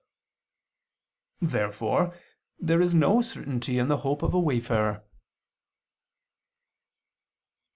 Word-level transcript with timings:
Therefore 1.41 2.15
there 2.57 2.81
is 2.81 2.95
no 2.95 3.21
certainty 3.21 3.77
in 3.77 3.87
the 3.87 3.97
hope 3.97 4.23
of 4.23 4.33
a 4.33 4.39
wayfarer. 4.39 5.03